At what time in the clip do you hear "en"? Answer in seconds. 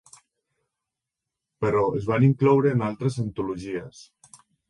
2.79-2.83